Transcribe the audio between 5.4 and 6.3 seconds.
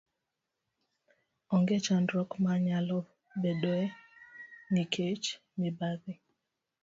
mibadhi.